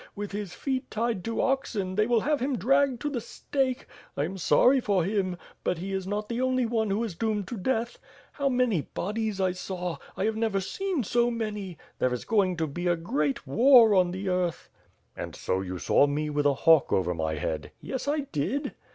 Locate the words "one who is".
6.65-7.13